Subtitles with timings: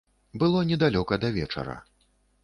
[0.43, 1.77] Было недалёка да вечара.